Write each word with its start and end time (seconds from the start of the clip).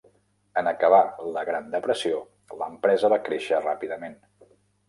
En 0.61 0.69
acabar 0.71 1.01
la 1.35 1.43
Gran 1.51 1.69
Depressió, 1.75 2.23
l'empresa 2.63 3.15
va 3.15 3.23
créixer 3.29 3.61
ràpidament. 3.67 4.19